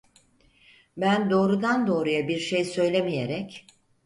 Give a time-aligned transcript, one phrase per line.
[0.97, 3.67] Ben doğrudan doğruya bir şey söylemeyerek: